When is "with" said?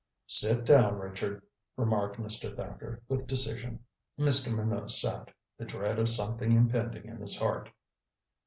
3.07-3.27